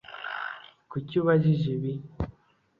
Kuki 0.91 1.13
ubajije 1.21 1.67
ibi 1.77 1.93